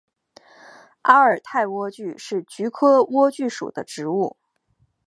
[1.03, 4.35] 阿尔泰莴苣是菊科莴苣属的植物。